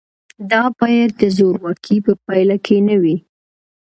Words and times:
دا 0.51 0.63
باید 0.79 1.11
د 1.21 1.23
زورواکۍ 1.37 1.97
په 2.05 2.13
پایله 2.25 2.55
کې 2.65 2.77
نه 2.87 2.95
وي. 3.01 3.17